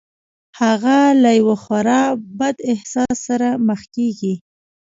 هغه 0.61 0.97
له 1.21 1.31
يوه 1.39 1.55
خورا 1.63 2.01
بد 2.39 2.55
احساس 2.73 3.15
سره 3.27 3.49
مخ 3.67 3.81
کېږي. 3.95 4.33